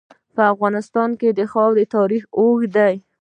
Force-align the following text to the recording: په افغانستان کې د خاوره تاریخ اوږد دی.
په 0.35 0.41
افغانستان 0.53 1.09
کې 1.19 1.29
د 1.37 1.39
خاوره 1.51 1.85
تاریخ 1.95 2.23
اوږد 2.37 2.71
دی. 2.77 2.95